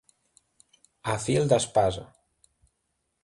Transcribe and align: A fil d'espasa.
A 1.15 1.17
fil 1.27 1.45
d'espasa. 1.53 2.07